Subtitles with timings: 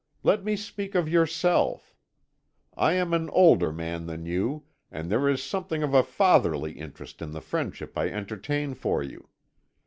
[0.23, 1.93] Let us speak of yourself.
[2.75, 7.21] I am an older man than you, and there is something of a fatherly interest
[7.21, 9.29] in the friendship I entertain for you.